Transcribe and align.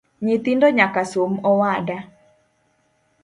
Nyithindo 0.25 0.65
nyaka 0.77 1.01
som 1.11 1.31
awada 1.49 1.97